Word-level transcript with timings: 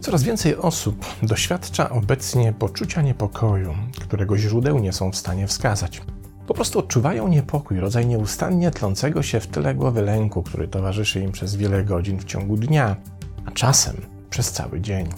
Coraz 0.00 0.22
więcej 0.22 0.56
osób 0.56 1.06
doświadcza 1.22 1.90
obecnie 1.90 2.52
poczucia 2.52 3.02
niepokoju, 3.02 3.74
którego 4.00 4.38
źródeł 4.38 4.78
nie 4.78 4.92
są 4.92 5.12
w 5.12 5.16
stanie 5.16 5.46
wskazać. 5.46 6.02
Po 6.46 6.54
prostu 6.54 6.78
odczuwają 6.78 7.28
niepokój, 7.28 7.80
rodzaj 7.80 8.06
nieustannie 8.06 8.70
tlącego 8.70 9.22
się 9.22 9.40
w 9.40 9.46
tyle 9.46 9.74
głowy 9.74 10.02
lęku, 10.02 10.42
który 10.42 10.68
towarzyszy 10.68 11.20
im 11.20 11.32
przez 11.32 11.56
wiele 11.56 11.84
godzin 11.84 12.18
w 12.18 12.24
ciągu 12.24 12.56
dnia, 12.56 12.96
a 13.46 13.50
czasem 13.50 13.96
przez 14.30 14.52
cały 14.52 14.80
dzień. 14.80 15.08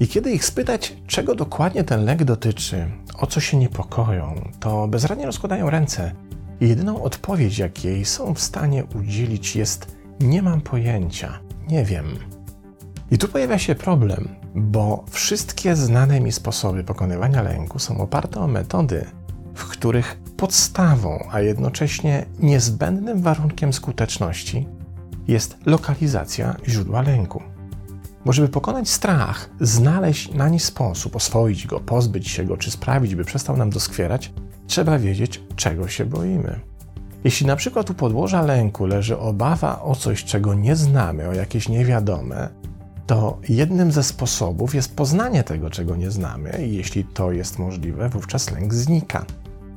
I 0.00 0.08
kiedy 0.08 0.32
ich 0.32 0.44
spytać, 0.44 0.96
czego 1.06 1.34
dokładnie 1.34 1.84
ten 1.84 2.04
lęk 2.04 2.24
dotyczy, 2.24 2.90
o 3.18 3.26
co 3.26 3.40
się 3.40 3.56
niepokoją, 3.56 4.50
to 4.60 4.88
bezradnie 4.88 5.26
rozkładają 5.26 5.70
ręce 5.70 6.12
i 6.60 6.68
jedyną 6.68 7.02
odpowiedź, 7.02 7.58
jakiej 7.58 8.04
są 8.04 8.34
w 8.34 8.40
stanie 8.40 8.84
udzielić, 8.84 9.56
jest: 9.56 9.96
Nie 10.20 10.42
mam 10.42 10.60
pojęcia, 10.60 11.38
nie 11.68 11.84
wiem. 11.84 12.06
I 13.10 13.18
tu 13.18 13.28
pojawia 13.28 13.58
się 13.58 13.74
problem, 13.74 14.28
bo 14.54 15.04
wszystkie 15.10 15.76
znane 15.76 16.20
mi 16.20 16.32
sposoby 16.32 16.84
pokonywania 16.84 17.42
lęku 17.42 17.78
są 17.78 17.98
oparte 17.98 18.40
o 18.40 18.46
metody, 18.46 19.06
w 19.54 19.64
których 19.64 20.18
podstawą, 20.36 21.28
a 21.30 21.40
jednocześnie 21.40 22.26
niezbędnym 22.40 23.22
warunkiem 23.22 23.72
skuteczności 23.72 24.68
jest 25.28 25.56
lokalizacja 25.66 26.56
źródła 26.68 27.02
lęku. 27.02 27.42
Bo 28.24 28.32
żeby 28.32 28.48
pokonać 28.48 28.88
strach, 28.88 29.50
znaleźć 29.60 30.34
nań 30.34 30.58
sposób, 30.58 31.16
oswoić 31.16 31.66
go, 31.66 31.80
pozbyć 31.80 32.28
się 32.28 32.44
go, 32.44 32.56
czy 32.56 32.70
sprawić, 32.70 33.14
by 33.14 33.24
przestał 33.24 33.56
nam 33.56 33.70
doskwierać, 33.70 34.32
trzeba 34.66 34.98
wiedzieć, 34.98 35.42
czego 35.56 35.88
się 35.88 36.04
boimy. 36.06 36.60
Jeśli 37.24 37.46
na 37.46 37.56
przykład 37.56 37.90
u 37.90 37.94
podłoża 37.94 38.42
lęku 38.42 38.86
leży 38.86 39.18
obawa 39.18 39.82
o 39.82 39.94
coś, 39.94 40.24
czego 40.24 40.54
nie 40.54 40.76
znamy, 40.76 41.28
o 41.28 41.32
jakieś 41.32 41.68
niewiadome, 41.68 42.48
to 43.06 43.38
jednym 43.48 43.92
ze 43.92 44.02
sposobów 44.02 44.74
jest 44.74 44.96
poznanie 44.96 45.42
tego, 45.42 45.70
czego 45.70 45.96
nie 45.96 46.10
znamy, 46.10 46.66
i 46.66 46.76
jeśli 46.76 47.04
to 47.04 47.32
jest 47.32 47.58
możliwe, 47.58 48.08
wówczas 48.08 48.50
lęk 48.50 48.74
znika. 48.74 49.24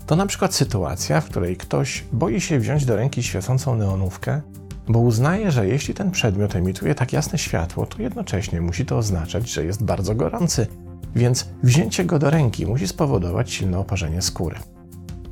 To 0.06 0.16
na 0.16 0.26
przykład 0.26 0.56
sytuacja, 0.56 1.22
w 1.22 1.26
której 1.26 1.58
ktoś 1.58 2.04
boi 2.14 2.42
się 2.42 2.60
wziąć 2.60 2.86
do 2.86 2.96
ręki 2.96 3.24
świecącą 3.24 3.76
neonówkę, 3.76 4.42
bo 4.90 5.00
uznaje, 5.00 5.52
że 5.52 5.68
jeśli 5.68 5.94
ten 5.94 6.12
przedmiot 6.12 6.56
emituje 6.56 6.96
tak 6.96 7.14
jasne 7.14 7.38
światło, 7.38 7.86
to 7.86 8.02
jednocześnie 8.02 8.62
musi 8.62 8.86
to 8.86 8.98
oznaczać, 8.98 9.50
że 9.50 9.66
jest 9.66 9.84
bardzo 9.84 10.16
gorący, 10.16 10.68
więc 11.16 11.50
wzięcie 11.64 12.06
go 12.06 12.20
do 12.20 12.30
ręki 12.30 12.66
musi 12.66 12.88
spowodować 12.88 13.52
silne 13.52 13.80
oparzenie 13.80 14.22
skóry. 14.22 14.56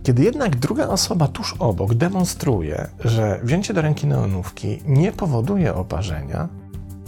Kiedy 0.04 0.24
jednak 0.24 0.56
druga 0.56 0.88
osoba 0.88 1.28
tuż 1.28 1.56
obok 1.60 1.94
demonstruje, 1.94 2.88
że 3.00 3.40
wzięcie 3.44 3.74
do 3.74 3.82
ręki 3.82 4.08
neonówki 4.08 4.80
nie 4.86 5.12
powoduje 5.12 5.76
oparzenia, 5.76 6.50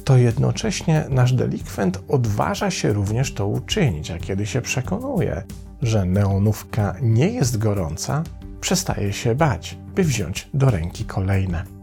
to 0.04 0.18
jednocześnie 0.18 1.06
nasz 1.10 1.34
delikwent 1.34 2.00
odważa 2.08 2.72
się 2.72 2.94
również 2.94 3.34
to 3.34 3.48
uczynić, 3.48 4.12
a 4.12 4.18
kiedy 4.18 4.46
się 4.46 4.62
przekonuje, 4.62 5.44
że 5.82 6.06
neonówka 6.06 6.96
nie 7.02 7.28
jest 7.30 7.58
gorąca, 7.58 8.24
przestaje 8.62 9.14
się 9.14 9.36
bać, 9.36 9.78
by 9.96 10.04
wziąć 10.04 10.50
do 10.54 10.70
ręki 10.70 11.06
kolejne. 11.06 11.77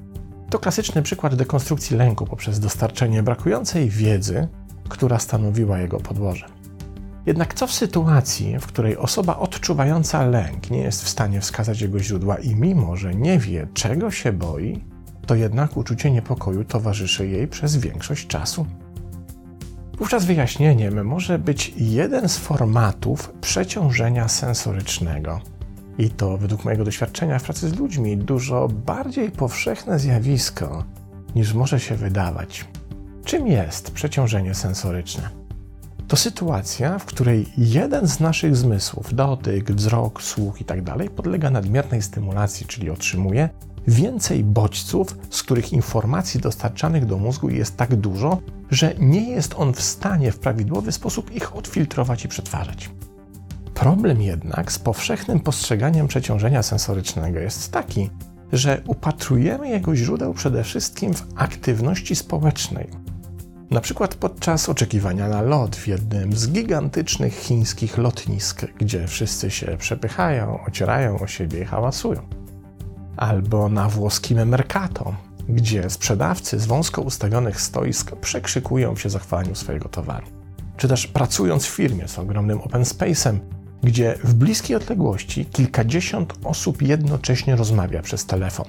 To 0.55 0.59
klasyczny 0.59 1.03
przykład 1.03 1.35
dekonstrukcji 1.35 1.97
lęku 1.97 2.27
poprzez 2.27 2.61
dostarczenie 2.61 3.23
brakującej 3.23 3.91
wiedzy, 3.91 4.49
która 4.89 5.19
stanowiła 5.19 5.79
jego 5.79 6.01
podłoże. 6.01 6.47
Jednak 7.27 7.55
co 7.55 7.67
w 7.67 7.73
sytuacji, 7.73 8.59
w 8.59 8.67
której 8.67 8.97
osoba 8.97 9.37
odczuwająca 9.39 10.27
lęk 10.27 10.71
nie 10.71 10.79
jest 10.79 11.05
w 11.05 11.09
stanie 11.09 11.41
wskazać 11.41 11.81
jego 11.81 11.99
źródła 11.99 12.37
i 12.37 12.55
mimo, 12.55 12.97
że 12.97 13.15
nie 13.15 13.39
wie, 13.39 13.67
czego 13.75 14.11
się 14.11 14.33
boi, 14.33 14.85
to 15.27 15.35
jednak 15.35 15.77
uczucie 15.77 16.11
niepokoju 16.11 16.65
towarzyszy 16.65 17.29
jej 17.29 17.49
przez 17.49 17.77
większość 17.77 18.27
czasu? 18.27 18.67
Wówczas 19.99 20.25
wyjaśnieniem 20.25 21.07
może 21.07 21.39
być 21.39 21.73
jeden 21.77 22.29
z 22.29 22.39
formatów 22.39 23.33
przeciążenia 23.41 24.29
sensorycznego. 24.29 25.41
I 25.99 26.11
to, 26.11 26.39
według 26.39 26.65
mojego 26.65 26.85
doświadczenia 26.85 27.39
w 27.39 27.43
pracy 27.43 27.69
z 27.69 27.79
ludźmi, 27.79 28.17
dużo 28.17 28.69
bardziej 28.69 29.31
powszechne 29.31 29.99
zjawisko 29.99 30.85
niż 31.35 31.55
może 31.55 31.81
się 31.81 31.95
wydawać. 31.95 32.65
Czym 33.25 33.47
jest 33.47 33.91
przeciążenie 33.91 34.55
sensoryczne? 34.55 35.29
To 36.09 36.17
sytuacja, 36.17 36.99
w 36.99 37.05
której 37.05 37.47
jeden 37.59 38.09
z 38.09 38.21
naszych 38.21 38.57
zmysłów, 38.57 39.15
dotyk, 39.15 39.73
wzrok, 39.73 40.23
słuch 40.23 40.61
itd., 40.61 40.95
tak 40.99 41.11
podlega 41.11 41.51
nadmiernej 41.51 42.03
stymulacji, 42.03 42.67
czyli 42.67 42.91
otrzymuje 42.91 43.49
więcej 43.89 44.45
bodźców, 44.45 45.19
z 45.31 45.43
których 45.43 45.73
informacji 45.73 46.41
dostarczanych 46.41 47.07
do 47.07 47.19
mózgu 47.19 47.51
jest 47.51 47.77
tak 47.77 47.97
dużo, 47.97 48.39
że 48.71 48.95
nie 48.99 49.31
jest 49.31 49.55
on 49.57 49.75
w 49.75 49.83
stanie 49.83 50.33
w 50.33 50.39
prawidłowy 50.39 50.93
sposób 50.93 51.35
ich 51.35 51.57
odfiltrować 51.57 52.25
i 52.25 52.29
przetwarzać. 52.29 52.91
Problem 53.75 54.23
jednak 54.23 54.73
z 54.73 54.79
powszechnym 54.79 55.41
postrzeganiem 55.41 56.09
przeciążenia 56.09 56.63
sensorycznego 56.63 57.39
jest 57.39 57.73
taki, 57.73 58.11
że 58.53 58.83
upatrujemy 58.87 59.69
jego 59.69 59.97
źródeł 59.97 60.35
przede 60.35 60.65
wszystkim 60.65 61.15
w 61.15 61.27
aktywności 61.37 62.17
społecznej. 62.17 62.89
Na 63.71 63.81
przykład 63.81 64.15
podczas 64.15 64.69
oczekiwania 64.69 65.29
na 65.29 65.43
lot 65.43 65.77
w 65.77 65.87
jednym 65.87 66.37
z 66.37 66.49
gigantycznych 66.49 67.35
chińskich 67.35 67.99
lotnisk, 67.99 68.67
gdzie 68.79 69.07
wszyscy 69.07 69.51
się 69.51 69.77
przepychają, 69.79 70.65
ocierają 70.67 71.19
o 71.19 71.27
siebie 71.27 71.61
i 71.61 71.65
hałasują 71.65 72.45
albo 73.17 73.69
na 73.69 73.89
włoskim 73.89 74.49
Mercato, 74.49 75.15
gdzie 75.49 75.91
sprzedawcy 75.91 76.59
z 76.59 76.67
wąsko 76.67 77.03
ustawionych 77.03 77.61
stoisk 77.61 78.17
przekrzykują 78.17 78.97
się 78.97 79.11
zachwalaniu 79.11 79.55
swojego 79.55 79.89
towaru. 79.89 80.27
Czy 80.77 80.89
też 80.89 81.07
pracując 81.07 81.65
w 81.65 81.69
firmie 81.69 82.09
z 82.09 82.19
ogromnym 82.19 82.61
open 82.61 82.83
space'em, 82.83 83.39
gdzie 83.85 84.15
w 84.25 84.35
bliskiej 84.35 84.77
odległości 84.77 85.45
kilkadziesiąt 85.45 86.35
osób 86.45 86.83
jednocześnie 86.83 87.57
rozmawia 87.57 88.03
przez 88.03 88.27
telefon. 88.27 88.67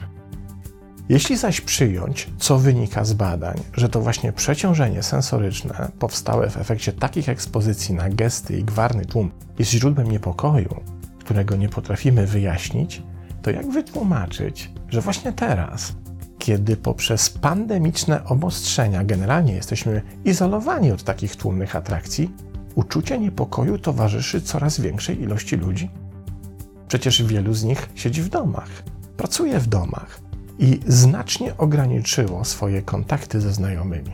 Jeśli 1.09 1.37
zaś 1.37 1.61
przyjąć, 1.61 2.29
co 2.37 2.57
wynika 2.57 3.05
z 3.05 3.13
badań, 3.13 3.59
że 3.73 3.89
to 3.89 4.01
właśnie 4.01 4.33
przeciążenie 4.33 5.03
sensoryczne 5.03 5.91
powstałe 5.99 6.49
w 6.49 6.57
efekcie 6.57 6.93
takich 6.93 7.29
ekspozycji 7.29 7.95
na 7.95 8.09
gesty 8.09 8.57
i 8.57 8.63
gwarny 8.63 9.05
tłum 9.05 9.31
jest 9.59 9.71
źródłem 9.71 10.11
niepokoju, 10.11 10.75
którego 11.19 11.55
nie 11.55 11.69
potrafimy 11.69 12.27
wyjaśnić, 12.27 13.03
to 13.41 13.51
jak 13.51 13.71
wytłumaczyć, 13.71 14.71
że 14.89 15.01
właśnie 15.01 15.33
teraz, 15.33 15.93
kiedy 16.39 16.77
poprzez 16.77 17.29
pandemiczne 17.29 18.25
obostrzenia 18.25 19.03
generalnie 19.03 19.53
jesteśmy 19.53 20.01
izolowani 20.25 20.91
od 20.91 21.03
takich 21.03 21.35
tłumnych 21.35 21.75
atrakcji, 21.75 22.31
uczucie 22.75 23.19
niepokoju 23.19 23.77
towarzyszy 23.77 24.41
coraz 24.41 24.79
większej 24.79 25.21
ilości 25.21 25.55
ludzi? 25.55 25.89
Przecież 26.87 27.23
wielu 27.23 27.53
z 27.53 27.63
nich 27.63 27.89
siedzi 27.95 28.21
w 28.21 28.29
domach, 28.29 28.83
pracuje 29.17 29.59
w 29.59 29.67
domach 29.67 30.19
i 30.59 30.79
znacznie 30.87 31.57
ograniczyło 31.57 32.45
swoje 32.45 32.81
kontakty 32.81 33.41
ze 33.41 33.51
znajomymi. 33.53 34.11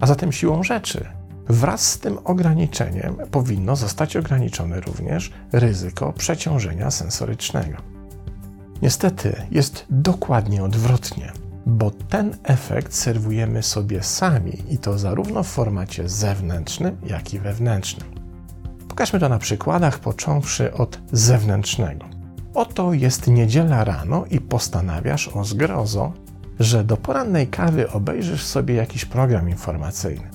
A 0.00 0.06
zatem 0.06 0.32
siłą 0.32 0.62
rzeczy, 0.62 1.06
wraz 1.48 1.92
z 1.92 1.98
tym 1.98 2.18
ograniczeniem 2.24 3.16
powinno 3.30 3.76
zostać 3.76 4.16
ograniczone 4.16 4.80
również 4.80 5.32
ryzyko 5.52 6.12
przeciążenia 6.12 6.90
sensorycznego. 6.90 7.76
Niestety 8.82 9.46
jest 9.50 9.86
dokładnie 9.90 10.64
odwrotnie, 10.64 11.32
bo 11.66 11.90
ten 11.90 12.36
efekt 12.44 12.94
serwujemy 12.94 13.62
sobie 13.62 14.02
sami 14.02 14.62
i 14.70 14.78
to 14.78 14.98
zarówno 14.98 15.42
w 15.42 15.48
formacie 15.48 16.08
zewnętrznym, 16.08 16.96
jak 17.06 17.34
i 17.34 17.38
wewnętrznym. 17.38 18.08
Pokażmy 18.88 19.20
to 19.20 19.28
na 19.28 19.38
przykładach, 19.38 19.98
począwszy 19.98 20.72
od 20.72 20.98
zewnętrznego. 21.12 22.04
Oto 22.54 22.92
jest 22.92 23.26
niedziela 23.26 23.84
rano 23.84 24.24
i 24.30 24.40
postanawiasz 24.40 25.28
o 25.28 25.44
zgrozo, 25.44 26.12
że 26.60 26.84
do 26.84 26.96
porannej 26.96 27.46
kawy 27.46 27.90
obejrzysz 27.90 28.44
sobie 28.44 28.74
jakiś 28.74 29.04
program 29.04 29.50
informacyjny. 29.50 30.30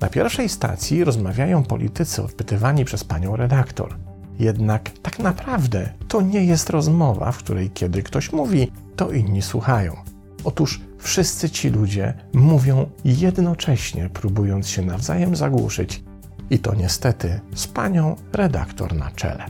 Na 0.00 0.08
pierwszej 0.08 0.48
stacji 0.48 1.04
rozmawiają 1.04 1.62
politycy 1.62 2.22
odpytywani 2.22 2.84
przez 2.84 3.04
panią 3.04 3.36
redaktor. 3.36 3.94
Jednak 4.38 4.90
tak 5.02 5.18
naprawdę 5.18 5.88
to 6.08 6.22
nie 6.22 6.44
jest 6.44 6.70
rozmowa, 6.70 7.32
w 7.32 7.38
której 7.38 7.70
kiedy 7.70 8.02
ktoś 8.02 8.32
mówi, 8.32 8.72
to 8.96 9.10
inni 9.10 9.42
słuchają. 9.42 10.11
Otóż 10.44 10.80
wszyscy 10.98 11.50
ci 11.50 11.70
ludzie 11.70 12.14
mówią 12.32 12.86
jednocześnie, 13.04 14.10
próbując 14.12 14.68
się 14.68 14.82
nawzajem 14.82 15.36
zagłuszyć, 15.36 16.04
i 16.50 16.58
to 16.58 16.74
niestety 16.74 17.40
z 17.54 17.66
panią 17.66 18.16
redaktor 18.32 18.94
na 18.94 19.10
czele. 19.10 19.46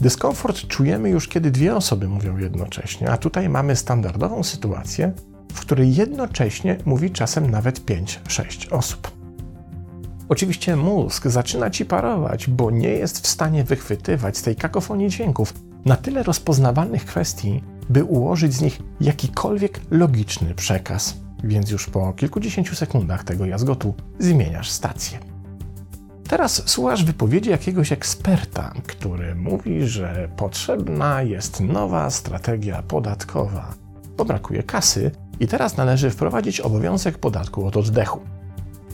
Dyskomfort 0.00 0.66
czujemy 0.66 1.10
już, 1.10 1.28
kiedy 1.28 1.50
dwie 1.50 1.76
osoby 1.76 2.08
mówią 2.08 2.38
jednocześnie, 2.38 3.10
a 3.10 3.16
tutaj 3.16 3.48
mamy 3.48 3.76
standardową 3.76 4.42
sytuację, 4.42 5.12
w 5.52 5.60
której 5.60 5.94
jednocześnie 5.94 6.78
mówi 6.84 7.10
czasem 7.10 7.50
nawet 7.50 7.80
5-6 7.80 8.74
osób. 8.74 9.10
Oczywiście 10.28 10.76
mózg 10.76 11.26
zaczyna 11.26 11.70
ci 11.70 11.84
parować, 11.84 12.50
bo 12.50 12.70
nie 12.70 12.88
jest 12.88 13.20
w 13.20 13.26
stanie 13.26 13.64
wychwytywać 13.64 14.36
z 14.36 14.42
tej 14.42 14.56
kakofonii 14.56 15.08
dźwięków 15.10 15.54
na 15.84 15.96
tyle 15.96 16.22
rozpoznawalnych 16.22 17.04
kwestii, 17.04 17.62
by 17.88 18.04
ułożyć 18.04 18.54
z 18.54 18.60
nich 18.60 18.78
jakikolwiek 19.00 19.80
logiczny 19.90 20.54
przekaz. 20.54 21.16
Więc 21.44 21.70
już 21.70 21.86
po 21.86 22.12
kilkudziesięciu 22.12 22.74
sekundach 22.74 23.24
tego 23.24 23.46
jazgotu 23.46 23.94
zmieniasz 24.18 24.70
stację. 24.70 25.18
Teraz 26.28 26.68
słuchasz 26.68 27.04
wypowiedzi 27.04 27.50
jakiegoś 27.50 27.92
eksperta, 27.92 28.72
który 28.86 29.34
mówi, 29.34 29.86
że 29.86 30.28
potrzebna 30.36 31.22
jest 31.22 31.60
nowa 31.60 32.10
strategia 32.10 32.82
podatkowa, 32.82 33.74
bo 34.16 34.24
brakuje 34.24 34.62
kasy 34.62 35.10
i 35.40 35.46
teraz 35.46 35.76
należy 35.76 36.10
wprowadzić 36.10 36.60
obowiązek 36.60 37.18
podatku 37.18 37.66
od 37.66 37.76
oddechu. 37.76 38.20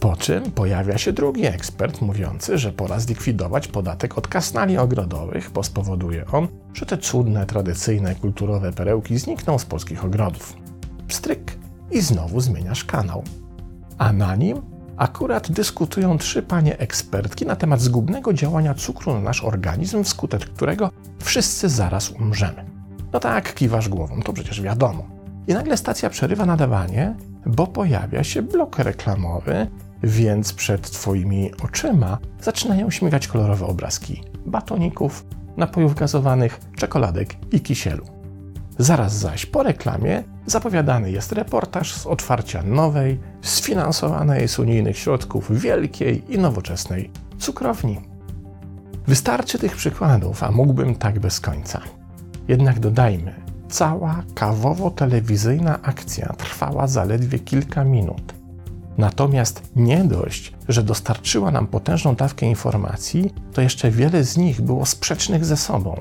Po 0.02 0.16
czym 0.16 0.50
pojawia 0.50 0.98
się 0.98 1.12
drugi 1.12 1.46
ekspert 1.46 2.00
mówiący, 2.00 2.58
że 2.58 2.72
pora 2.72 3.00
zlikwidować 3.00 3.68
podatek 3.68 4.18
od 4.18 4.28
kasnali 4.28 4.78
ogrodowych, 4.78 5.50
bo 5.50 5.62
spowoduje 5.62 6.26
on, 6.26 6.48
że 6.74 6.86
te 6.86 6.98
cudne, 6.98 7.46
tradycyjne, 7.46 8.14
kulturowe 8.14 8.72
perełki 8.72 9.18
znikną 9.18 9.58
z 9.58 9.64
polskich 9.64 10.04
ogrodów. 10.04 10.56
Pstryk 11.08 11.58
i 11.90 12.00
znowu 12.00 12.40
zmieniasz 12.40 12.84
kanał. 12.84 13.24
A 13.98 14.12
na 14.12 14.36
nim 14.36 14.62
akurat 14.96 15.52
dyskutują 15.52 16.18
trzy 16.18 16.42
panie 16.42 16.78
ekspertki 16.78 17.46
na 17.46 17.56
temat 17.56 17.80
zgubnego 17.80 18.32
działania 18.32 18.74
cukru 18.74 19.14
na 19.14 19.20
nasz 19.20 19.44
organizm, 19.44 20.04
wskutek 20.04 20.40
którego 20.44 20.90
wszyscy 21.18 21.68
zaraz 21.68 22.10
umrzemy. 22.10 22.64
No 23.12 23.20
tak, 23.20 23.54
kiwasz 23.54 23.88
głową, 23.88 24.22
to 24.22 24.32
przecież 24.32 24.62
wiadomo. 24.62 25.06
I 25.46 25.54
nagle 25.54 25.76
stacja 25.76 26.10
przerywa 26.10 26.46
nadawanie, 26.46 27.14
bo 27.46 27.66
pojawia 27.66 28.24
się 28.24 28.42
blok 28.42 28.78
reklamowy, 28.78 29.66
więc 30.02 30.52
przed 30.52 30.90
Twoimi 30.90 31.50
oczyma 31.64 32.18
zaczynają 32.40 32.90
śmigać 32.90 33.28
kolorowe 33.28 33.66
obrazki 33.66 34.22
batoników, 34.46 35.24
napojów 35.56 35.94
gazowanych, 35.94 36.60
czekoladek 36.76 37.34
i 37.52 37.60
kisielu. 37.60 38.06
Zaraz 38.78 39.18
zaś 39.18 39.46
po 39.46 39.62
reklamie 39.62 40.22
zapowiadany 40.46 41.10
jest 41.10 41.32
reportaż 41.32 41.94
z 41.94 42.06
otwarcia 42.06 42.62
nowej, 42.62 43.20
sfinansowanej 43.42 44.48
z 44.48 44.58
unijnych 44.58 44.98
środków 44.98 45.60
wielkiej 45.60 46.34
i 46.34 46.38
nowoczesnej 46.38 47.10
cukrowni. 47.38 48.00
Wystarczy 49.06 49.58
tych 49.58 49.76
przykładów, 49.76 50.42
a 50.42 50.50
mógłbym 50.50 50.94
tak 50.94 51.20
bez 51.20 51.40
końca. 51.40 51.80
Jednak 52.48 52.80
dodajmy, 52.80 53.34
cała 53.68 54.22
kawowo-telewizyjna 54.34 55.78
akcja 55.82 56.34
trwała 56.38 56.86
zaledwie 56.86 57.38
kilka 57.38 57.84
minut. 57.84 58.41
Natomiast 58.98 59.62
nie 59.76 60.04
dość, 60.04 60.52
że 60.68 60.82
dostarczyła 60.82 61.50
nam 61.50 61.66
potężną 61.66 62.14
dawkę 62.14 62.46
informacji, 62.46 63.34
to 63.52 63.60
jeszcze 63.60 63.90
wiele 63.90 64.24
z 64.24 64.36
nich 64.36 64.60
było 64.60 64.86
sprzecznych 64.86 65.44
ze 65.44 65.56
sobą. 65.56 66.00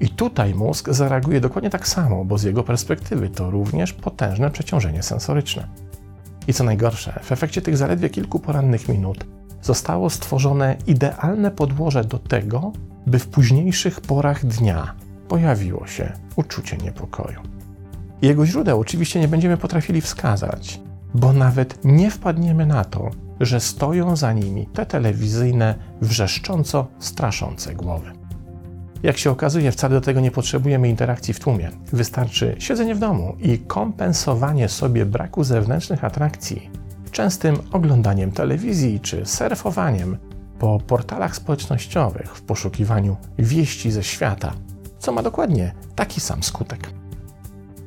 I 0.00 0.08
tutaj 0.08 0.54
mózg 0.54 0.88
zareaguje 0.90 1.40
dokładnie 1.40 1.70
tak 1.70 1.88
samo, 1.88 2.24
bo 2.24 2.38
z 2.38 2.42
jego 2.42 2.62
perspektywy 2.62 3.28
to 3.28 3.50
również 3.50 3.92
potężne 3.92 4.50
przeciążenie 4.50 5.02
sensoryczne. 5.02 5.68
I 6.48 6.52
co 6.52 6.64
najgorsze, 6.64 7.20
w 7.22 7.32
efekcie 7.32 7.62
tych 7.62 7.76
zaledwie 7.76 8.10
kilku 8.10 8.40
porannych 8.40 8.88
minut 8.88 9.26
zostało 9.62 10.10
stworzone 10.10 10.76
idealne 10.86 11.50
podłoże 11.50 12.04
do 12.04 12.18
tego, 12.18 12.72
by 13.06 13.18
w 13.18 13.28
późniejszych 13.28 14.00
porach 14.00 14.46
dnia 14.46 14.94
pojawiło 15.28 15.86
się 15.86 16.12
uczucie 16.36 16.76
niepokoju. 16.76 17.40
Jego 18.22 18.46
źródeł 18.46 18.80
oczywiście 18.80 19.20
nie 19.20 19.28
będziemy 19.28 19.56
potrafili 19.56 20.00
wskazać, 20.00 20.80
bo 21.14 21.32
nawet 21.32 21.84
nie 21.84 22.10
wpadniemy 22.10 22.66
na 22.66 22.84
to, 22.84 23.10
że 23.40 23.60
stoją 23.60 24.16
za 24.16 24.32
nimi 24.32 24.66
te 24.66 24.86
telewizyjne, 24.86 25.74
wrzeszcząco 26.00 26.86
straszące 26.98 27.74
głowy. 27.74 28.12
Jak 29.02 29.18
się 29.18 29.30
okazuje, 29.30 29.72
wcale 29.72 29.94
do 29.94 30.00
tego 30.00 30.20
nie 30.20 30.30
potrzebujemy 30.30 30.88
interakcji 30.88 31.34
w 31.34 31.40
tłumie. 31.40 31.70
Wystarczy 31.92 32.56
siedzenie 32.58 32.94
w 32.94 32.98
domu 32.98 33.36
i 33.40 33.58
kompensowanie 33.58 34.68
sobie 34.68 35.06
braku 35.06 35.44
zewnętrznych 35.44 36.04
atrakcji 36.04 36.70
częstym 37.14 37.56
oglądaniem 37.72 38.32
telewizji 38.32 39.00
czy 39.00 39.26
surfowaniem 39.26 40.16
po 40.58 40.78
portalach 40.78 41.36
społecznościowych 41.36 42.36
w 42.36 42.42
poszukiwaniu 42.42 43.16
wieści 43.38 43.90
ze 43.90 44.02
świata, 44.02 44.52
co 44.98 45.12
ma 45.12 45.22
dokładnie 45.22 45.74
taki 45.94 46.20
sam 46.20 46.42
skutek. 46.42 46.90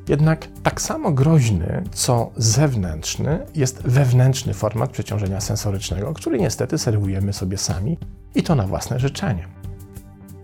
Jednak 0.08 0.48
tak 0.62 0.80
samo 0.80 1.12
groźny, 1.12 1.84
co 1.92 2.30
zewnętrzny, 2.36 3.46
jest 3.54 3.82
wewnętrzny 3.82 4.54
format 4.54 4.90
przeciążenia 4.90 5.40
sensorycznego, 5.40 6.14
który 6.14 6.38
niestety 6.38 6.78
serwujemy 6.78 7.32
sobie 7.32 7.58
sami 7.58 7.98
i 8.34 8.42
to 8.42 8.54
na 8.54 8.66
własne 8.66 9.00
życzenie. 9.00 9.48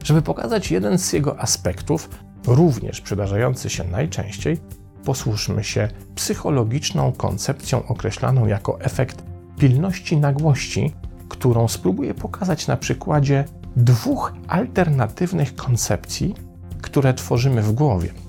Żeby 0.04 0.22
pokazać 0.22 0.70
jeden 0.70 0.98
z 0.98 1.12
jego 1.12 1.40
aspektów, 1.40 2.08
również 2.46 3.00
przydarzający 3.00 3.70
się 3.70 3.84
najczęściej, 3.84 4.58
posłuszmy 5.04 5.64
się 5.64 5.88
psychologiczną 6.14 7.12
koncepcją 7.12 7.86
określaną 7.86 8.46
jako 8.46 8.80
efekt 8.80 9.22
pilności 9.58 10.16
nagłości, 10.16 10.94
którą 11.28 11.68
spróbuję 11.68 12.14
pokazać 12.14 12.66
na 12.66 12.76
przykładzie 12.76 13.44
dwóch 13.76 14.32
alternatywnych 14.48 15.56
koncepcji, 15.56 16.34
które 16.82 17.14
tworzymy 17.14 17.62
w 17.62 17.72
głowie. 17.72 18.23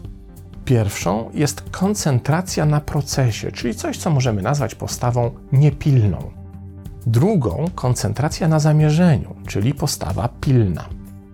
Pierwszą 0.66 1.30
jest 1.34 1.64
koncentracja 1.72 2.66
na 2.66 2.82
procesie, 2.82 3.52
czyli 3.52 3.76
coś, 3.76 3.98
co 3.98 4.10
możemy 4.10 4.42
nazwać 4.42 4.76
postawą 4.76 5.32
niepilną. 5.52 6.32
Drugą 7.08 7.66
koncentracja 7.76 8.48
na 8.48 8.60
zamierzeniu, 8.60 9.36
czyli 9.48 9.74
postawa 9.74 10.30
pilna. 10.42 10.86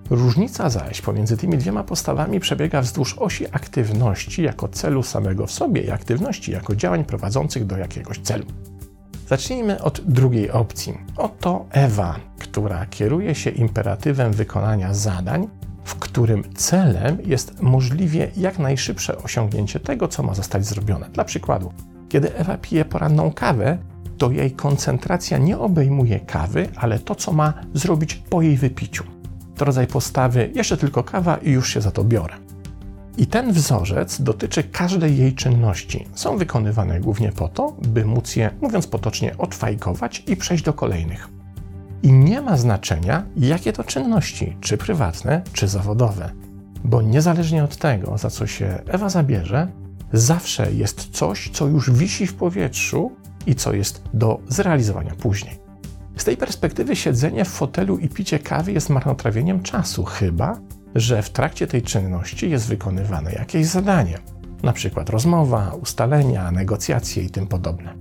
Różnica 0.10 0.70
zaś 0.70 1.02
pomiędzy 1.02 1.38
tymi 1.38 1.58
dwiema 1.58 1.84
postawami 1.84 2.40
przebiega 2.40 2.82
wzdłuż 2.82 3.18
osi 3.18 3.46
aktywności 3.52 4.44
jako 4.44 4.68
celu 4.68 5.04
samego 5.04 5.48
w 5.48 5.52
sobie 5.52 5.82
i 5.82 5.92
aktywności 5.92 6.52
jako 6.52 6.76
działań 6.76 7.06
prowadzących 7.06 7.66
do 7.66 7.78
jakiegoś 7.78 8.20
celu. 8.20 8.46
Zacznijmy 9.28 9.82
od 9.82 10.02
drugiej 10.06 10.52
opcji. 10.52 10.98
Oto 11.18 11.66
Ewa, 11.72 12.16
która 12.40 12.86
kieruje 12.86 13.36
się 13.36 13.50
imperatywem 13.50 14.32
wykonania 14.32 14.94
zadań, 14.94 15.48
w 15.92 15.96
którym 15.96 16.44
celem 16.56 17.18
jest 17.26 17.62
możliwie 17.62 18.32
jak 18.38 18.60
najszybsze 18.60 19.18
osiągnięcie 19.18 19.80
tego, 19.80 20.08
co 20.08 20.24
ma 20.24 20.34
zostać 20.34 20.66
zrobione. 20.66 21.10
Dla 21.10 21.24
przykładu, 21.24 21.74
kiedy 22.10 22.36
Ewa 22.36 22.58
pije 22.58 22.86
poranną 22.86 23.32
kawę, 23.32 23.78
to 24.18 24.32
jej 24.32 24.52
koncentracja 24.52 25.38
nie 25.38 25.58
obejmuje 25.58 26.20
kawy, 26.20 26.68
ale 26.76 27.00
to, 27.00 27.16
co 27.16 27.34
ma 27.34 27.54
zrobić 27.74 28.16
po 28.16 28.42
jej 28.42 28.58
wypiciu 28.58 29.04
to 29.62 29.66
rodzaj 29.66 29.88
postawy, 29.88 30.52
jeszcze 30.56 30.78
tylko 30.78 31.04
kawa 31.04 31.38
i 31.38 31.52
już 31.52 31.74
się 31.74 31.82
za 31.82 31.92
to 31.92 32.04
biorę. 32.04 32.34
I 33.18 33.28
ten 33.28 33.54
wzorzec 33.54 34.22
dotyczy 34.22 34.64
każdej 34.64 35.18
jej 35.18 35.34
czynności. 35.34 36.08
Są 36.16 36.38
wykonywane 36.38 37.00
głównie 37.00 37.32
po 37.32 37.48
to, 37.48 37.76
by 37.88 38.06
móc 38.06 38.36
je, 38.36 38.50
mówiąc 38.62 38.88
potocznie, 38.88 39.38
odfajkować 39.38 40.24
i 40.28 40.36
przejść 40.36 40.64
do 40.64 40.74
kolejnych. 40.74 41.30
I 42.04 42.12
nie 42.12 42.42
ma 42.42 42.58
znaczenia, 42.58 43.24
jakie 43.38 43.74
to 43.74 43.84
czynności, 43.84 44.58
czy 44.62 44.78
prywatne, 44.78 45.42
czy 45.54 45.68
zawodowe, 45.68 46.32
bo 46.84 47.02
niezależnie 47.02 47.64
od 47.64 47.78
tego, 47.78 48.18
za 48.18 48.30
co 48.30 48.48
się 48.48 48.80
Ewa 48.88 49.10
zabierze, 49.10 49.68
zawsze 50.14 50.72
jest 50.72 51.10
coś, 51.12 51.50
co 51.54 51.68
już 51.68 51.92
wisi 51.92 52.28
w 52.28 52.34
powietrzu 52.34 53.12
i 53.46 53.56
co 53.56 53.74
jest 53.74 54.04
do 54.14 54.40
zrealizowania 54.48 55.16
później. 55.16 55.60
Z 56.18 56.24
tej 56.24 56.38
perspektywy 56.38 56.96
siedzenie 56.96 57.46
w 57.46 57.50
fotelu 57.50 57.98
i 57.98 58.10
picie 58.10 58.40
kawy 58.40 58.72
jest 58.72 58.90
marnotrawieniem 58.90 59.64
czasu, 59.64 60.04
chyba 60.04 60.58
że 60.96 61.22
w 61.22 61.30
trakcie 61.30 61.68
tej 61.68 61.82
czynności 61.82 62.50
jest 62.50 62.68
wykonywane 62.68 63.34
jakieś 63.34 63.68
zadanie, 63.68 64.18
na 64.64 64.74
przykład 64.74 65.10
rozmowa, 65.10 65.72
ustalenia, 65.82 66.52
negocjacje 66.52 67.24
i 67.24 67.30
tym 67.30 67.48
podobne. 67.48 67.94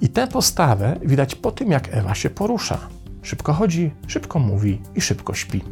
I 0.00 0.08
tę 0.08 0.26
postawę 0.26 0.96
widać 1.04 1.34
po 1.34 1.50
tym, 1.50 1.70
jak 1.70 1.88
Ewa 1.94 2.14
się 2.14 2.30
porusza. 2.30 2.78
Szybko 3.24 3.52
chodzi, 3.52 3.90
szybko 4.06 4.38
mówi 4.38 4.80
i 4.94 5.00
szybko 5.00 5.34
śpi. 5.34 5.62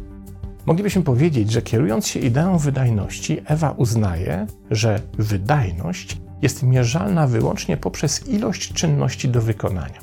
Moglibyśmy 0.65 1.01
powiedzieć, 1.01 1.51
że 1.51 1.61
kierując 1.61 2.07
się 2.07 2.19
ideą 2.19 2.57
wydajności, 2.57 3.41
Ewa 3.45 3.71
uznaje, 3.71 4.47
że 4.71 5.01
wydajność 5.17 6.17
jest 6.41 6.63
mierzalna 6.63 7.27
wyłącznie 7.27 7.77
poprzez 7.77 8.27
ilość 8.27 8.73
czynności 8.73 9.29
do 9.29 9.41
wykonania. 9.41 9.99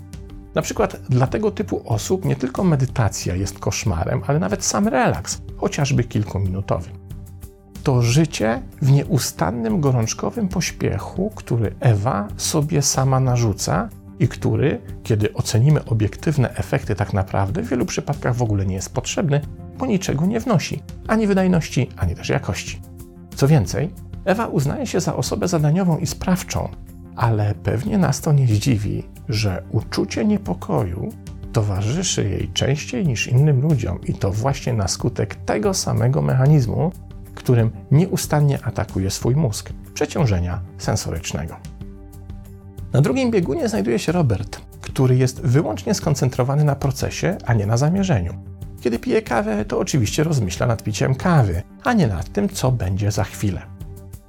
Na 0.54 0.62
przykład 0.62 1.00
dla 1.09 1.26
tego 1.26 1.50
typu 1.50 1.83
osób 1.85 2.25
nie 2.25 2.37
tylko 2.37 2.64
medytacja 2.64 3.35
jest 3.35 3.59
koszmarem, 3.59 4.23
ale 4.26 4.38
nawet 4.38 4.64
sam 4.64 4.88
relaks, 4.88 5.42
chociażby 5.57 6.04
kilkuminutowy. 6.04 6.90
To 7.83 8.02
życie 8.02 8.62
w 8.83 8.90
nieustannym 8.90 9.80
gorączkowym 9.80 10.49
pośpiechu, 10.49 11.33
który 11.35 11.75
Ewa 11.80 12.28
sobie 12.37 12.83
sama 12.83 13.21
narzuca 13.21 13.88
i 14.20 14.28
który, 14.28 14.80
kiedy 15.02 15.34
ocenimy 15.34 15.84
obiektywne 15.84 16.54
efekty, 16.54 16.94
tak 16.94 17.12
naprawdę 17.12 17.62
w 17.62 17.68
wielu 17.68 17.86
przypadkach 17.86 18.34
w 18.34 18.42
ogóle 18.42 18.66
nie 18.66 18.74
jest 18.74 18.94
potrzebny, 18.94 19.40
bo 19.78 19.86
niczego 19.86 20.26
nie 20.26 20.40
wnosi 20.40 20.82
ani 21.06 21.26
wydajności, 21.26 21.88
ani 21.96 22.14
też 22.14 22.28
jakości. 22.28 22.82
Co 23.36 23.48
więcej, 23.48 23.90
Ewa 24.24 24.46
uznaje 24.46 24.86
się 24.86 25.00
za 25.00 25.16
osobę 25.16 25.48
zadaniową 25.48 25.98
i 25.98 26.06
sprawczą, 26.06 26.68
ale 27.16 27.54
pewnie 27.54 27.98
nas 27.98 28.20
to 28.20 28.32
nie 28.32 28.46
zdziwi, 28.46 29.04
że 29.28 29.62
uczucie 29.70 30.24
niepokoju 30.24 31.08
towarzyszy 31.52 32.28
jej 32.28 32.50
częściej 32.54 33.06
niż 33.06 33.26
innym 33.26 33.60
ludziom 33.60 34.00
i 34.06 34.14
to 34.14 34.32
właśnie 34.32 34.72
na 34.72 34.88
skutek 34.88 35.34
tego 35.34 35.74
samego 35.74 36.22
mechanizmu, 36.22 36.92
którym 37.34 37.70
nieustannie 37.90 38.58
atakuje 38.64 39.10
swój 39.10 39.36
mózg 39.36 39.72
przeciążenia 39.94 40.60
sensorycznego. 40.78 41.69
Na 42.92 43.00
drugim 43.00 43.30
biegunie 43.30 43.68
znajduje 43.68 43.99
się 43.99 44.12
Robert, 44.12 44.61
który 44.80 45.16
jest 45.16 45.40
wyłącznie 45.40 45.94
skoncentrowany 45.94 46.64
na 46.64 46.76
procesie, 46.76 47.37
a 47.47 47.54
nie 47.54 47.66
na 47.66 47.76
zamierzeniu. 47.76 48.35
Kiedy 48.80 48.99
pije 48.99 49.23
kawę, 49.23 49.64
to 49.64 49.78
oczywiście 49.78 50.25
rozmyśla 50.25 50.66
nad 50.66 50.82
piciem 50.82 51.14
kawy, 51.14 51.62
a 51.85 51.92
nie 51.92 52.06
nad 52.06 52.32
tym, 52.32 52.49
co 52.49 52.73
będzie 52.73 53.11
za 53.11 53.25
chwilę. 53.25 53.62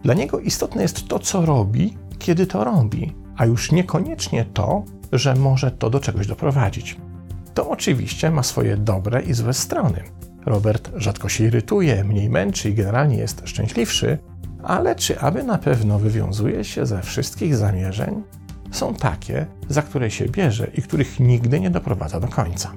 Dla 0.04 0.14
niego 0.14 0.40
istotne 0.40 0.82
jest 0.82 1.08
to, 1.08 1.20
co 1.20 1.46
robi, 1.46 1.98
kiedy 2.20 2.48
to 2.48 2.64
robi, 2.64 3.16
a 3.38 3.46
już 3.46 3.72
niekoniecznie 3.72 4.46
to, 4.46 4.84
że 5.12 5.36
może 5.36 5.72
to 5.72 5.90
do 5.90 6.00
czegoś 6.00 6.28
doprowadzić. 6.28 6.98
To 7.54 7.70
oczywiście 7.70 8.32
ma 8.32 8.44
swoje 8.44 8.78
dobre 8.78 9.22
i 9.22 9.34
złe 9.34 9.54
strony. 9.54 10.04
Robert 10.46 10.92
rzadko 10.96 11.30
się 11.30 11.44
irytuje, 11.44 12.04
mniej 12.04 12.30
męczy 12.30 12.70
i 12.70 12.74
generalnie 12.74 13.18
jest 13.18 13.42
szczęśliwszy, 13.46 14.18
ale 14.64 14.96
czy 14.96 15.20
aby 15.20 15.44
na 15.44 15.58
pewno 15.58 16.00
wywiązuje 16.00 16.64
się 16.64 16.86
ze 16.86 17.02
wszystkich 17.02 17.56
zamierzeń? 17.56 18.24
Są 18.72 18.94
takie, 18.94 19.46
za 19.70 19.82
które 19.82 20.12
się 20.12 20.26
bierze 20.26 20.68
i 20.78 20.82
których 20.82 21.20
nigdy 21.20 21.60
nie 21.60 21.70
doprowadza 21.70 22.20
do 22.20 22.28
końca. 22.28 22.72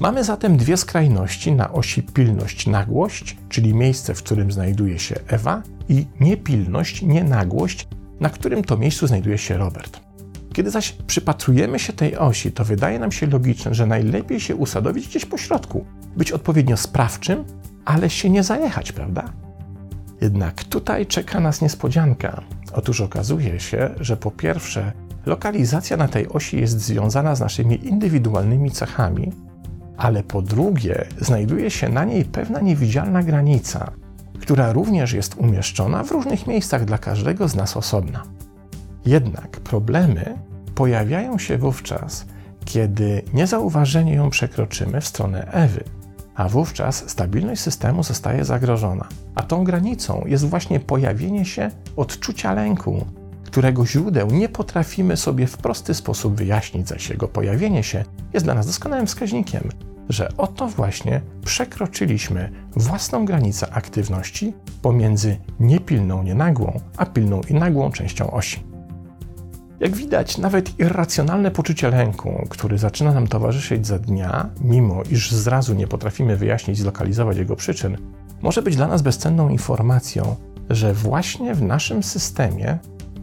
Mamy 0.00 0.24
zatem 0.24 0.56
dwie 0.56 0.76
skrajności 0.76 1.52
na 1.52 1.72
osi 1.72 2.02
pilność-nagłość, 2.02 3.36
czyli 3.48 3.74
miejsce, 3.74 4.14
w 4.14 4.22
którym 4.22 4.52
znajduje 4.52 4.98
się 4.98 5.14
Ewa, 5.26 5.62
i 5.88 6.06
niepilność, 6.20 7.02
nienagłość, 7.02 7.88
na 8.20 8.28
którym 8.28 8.64
to 8.64 8.76
miejscu 8.76 9.06
znajduje 9.06 9.38
się 9.38 9.56
Robert. 9.56 10.00
Kiedy 10.52 10.70
zaś 10.70 10.92
przypatrujemy 10.92 11.78
się 11.78 11.92
tej 11.92 12.16
osi, 12.16 12.52
to 12.52 12.64
wydaje 12.64 12.98
nam 12.98 13.12
się 13.12 13.26
logiczne, 13.26 13.74
że 13.74 13.86
najlepiej 13.86 14.40
się 14.40 14.56
usadowić 14.56 15.08
gdzieś 15.08 15.24
po 15.24 15.38
środku, 15.38 15.84
być 16.16 16.32
odpowiednio 16.32 16.76
sprawczym, 16.76 17.44
ale 17.84 18.10
się 18.10 18.30
nie 18.30 18.42
zajechać, 18.42 18.92
prawda? 18.92 19.32
Jednak 20.20 20.64
tutaj 20.64 21.06
czeka 21.06 21.40
nas 21.40 21.62
niespodzianka. 21.62 22.42
Otóż 22.72 23.00
okazuje 23.00 23.60
się, 23.60 23.90
że 24.00 24.16
po 24.16 24.30
pierwsze, 24.30 24.92
lokalizacja 25.26 25.96
na 25.96 26.08
tej 26.08 26.28
osi 26.28 26.60
jest 26.60 26.80
związana 26.80 27.34
z 27.34 27.40
naszymi 27.40 27.86
indywidualnymi 27.86 28.70
cechami, 28.70 29.32
ale 29.96 30.22
po 30.22 30.42
drugie, 30.42 31.06
znajduje 31.20 31.70
się 31.70 31.88
na 31.88 32.04
niej 32.04 32.24
pewna 32.24 32.60
niewidzialna 32.60 33.22
granica, 33.22 33.90
która 34.40 34.72
również 34.72 35.12
jest 35.12 35.34
umieszczona 35.34 36.04
w 36.04 36.10
różnych 36.10 36.46
miejscach 36.46 36.84
dla 36.84 36.98
każdego 36.98 37.48
z 37.48 37.54
nas 37.54 37.76
osobna. 37.76 38.22
Jednak 39.06 39.50
problemy 39.50 40.38
pojawiają 40.74 41.38
się 41.38 41.58
wówczas, 41.58 42.26
kiedy 42.64 43.22
niezauważenie 43.34 44.14
ją 44.14 44.30
przekroczymy 44.30 45.00
w 45.00 45.06
stronę 45.06 45.52
Ewy, 45.52 45.84
a 46.40 46.48
wówczas 46.48 47.10
stabilność 47.10 47.60
systemu 47.60 48.02
zostaje 48.02 48.44
zagrożona. 48.44 49.08
A 49.34 49.42
tą 49.42 49.64
granicą 49.64 50.24
jest 50.26 50.46
właśnie 50.46 50.80
pojawienie 50.80 51.44
się 51.44 51.70
odczucia 51.96 52.52
lęku, 52.54 53.06
którego 53.44 53.86
źródeł 53.86 54.30
nie 54.30 54.48
potrafimy 54.48 55.16
sobie 55.16 55.46
w 55.46 55.56
prosty 55.56 55.94
sposób 55.94 56.34
wyjaśnić, 56.34 56.88
zaś 56.88 57.10
jego 57.10 57.28
pojawienie 57.28 57.82
się 57.82 58.04
jest 58.32 58.46
dla 58.46 58.54
nas 58.54 58.66
doskonałym 58.66 59.06
wskaźnikiem, 59.06 59.68
że 60.08 60.28
oto 60.36 60.68
właśnie 60.68 61.20
przekroczyliśmy 61.44 62.50
własną 62.76 63.24
granicę 63.24 63.72
aktywności 63.72 64.54
pomiędzy 64.82 65.36
niepilną, 65.60 66.22
nienagłą, 66.22 66.80
a 66.96 67.06
pilną 67.06 67.40
i 67.48 67.54
nagłą 67.54 67.92
częścią 67.92 68.30
osi. 68.30 68.69
Jak 69.80 69.96
widać, 69.96 70.38
nawet 70.38 70.80
irracjonalne 70.80 71.50
poczucie 71.50 71.90
lęku, 71.90 72.46
który 72.48 72.78
zaczyna 72.78 73.12
nam 73.12 73.28
towarzyszyć 73.28 73.86
za 73.86 73.98
dnia, 73.98 74.48
mimo 74.60 75.02
iż 75.10 75.30
zrazu 75.30 75.74
nie 75.74 75.86
potrafimy 75.86 76.36
wyjaśnić, 76.36 76.78
zlokalizować 76.78 77.36
jego 77.36 77.56
przyczyn, 77.56 77.96
może 78.42 78.62
być 78.62 78.76
dla 78.76 78.86
nas 78.86 79.02
bezcenną 79.02 79.48
informacją, 79.48 80.36
że 80.70 80.94
właśnie 80.94 81.54
w 81.54 81.62
naszym 81.62 82.02
systemie 82.02 82.78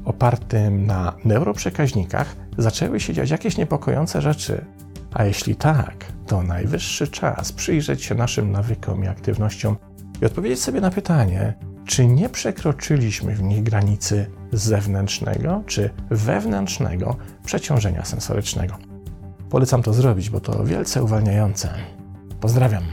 opartym 0.06 0.86
na 0.86 1.14
neuroprzekaźnikach 1.26 2.36
zaczęły 2.58 3.00
się 3.00 3.14
dziać 3.14 3.30
jakieś 3.30 3.58
niepokojące 3.58 4.22
rzeczy. 4.22 4.66
A 5.14 5.26
jeśli 5.26 5.56
tak, 5.56 6.06
to 6.28 6.44
najwyższy 6.44 7.08
czas 7.08 7.52
przyjrzeć 7.52 8.04
się 8.04 8.16
naszym 8.16 8.52
nawykom 8.52 9.04
i 9.04 9.08
aktywnościom 9.08 9.78
i 10.22 10.26
odpowiedzieć 10.26 10.62
sobie 10.62 10.82
na 10.82 10.92
pytanie, 10.92 11.54
czy 11.88 12.08
nie 12.08 12.30
przekroczyliśmy 12.30 13.36
w 13.36 13.44
nich 13.44 13.64
granicy 13.64 14.26
zewnętrznego 14.52 15.64
czy 15.66 15.90
wewnętrznego 16.10 17.16
przeciążenia 17.46 18.06
sensorycznego. 18.06 18.78
Polecam 19.50 19.84
to 19.84 19.94
zrobić, 19.94 20.30
bo 20.30 20.40
to 20.40 20.64
wielce 20.64 21.04
uwalniające. 21.04 21.70
Pozdrawiam. 22.40 22.84